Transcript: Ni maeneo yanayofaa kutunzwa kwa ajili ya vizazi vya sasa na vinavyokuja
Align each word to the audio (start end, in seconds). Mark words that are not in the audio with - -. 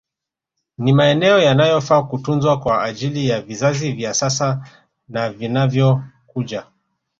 Ni 0.77 0.93
maeneo 0.93 1.39
yanayofaa 1.39 2.03
kutunzwa 2.03 2.59
kwa 2.59 2.83
ajili 2.83 3.27
ya 3.29 3.41
vizazi 3.41 3.91
vya 3.91 4.13
sasa 4.13 4.67
na 5.09 5.29
vinavyokuja 5.29 6.67